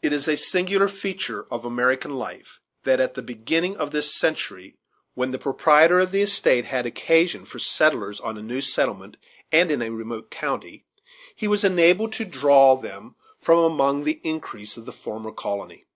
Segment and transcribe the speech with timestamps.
[0.00, 4.76] It is a singular feature in American life that at the beginning of this century,
[5.14, 9.16] when the proprietor of the estate had occasion for settlers on a new settlement
[9.50, 10.84] and in a remote county,
[11.34, 15.86] he was enabled to draw them from among the increase of the former colony.